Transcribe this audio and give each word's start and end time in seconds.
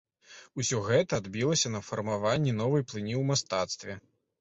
Усё 0.63 0.79
гэта 0.87 1.19
адбілася 1.23 1.73
на 1.75 1.83
фармаванні 1.91 2.59
новай 2.65 2.89
плыні 2.91 3.15
ў 3.23 3.33
мастацтве. 3.33 4.05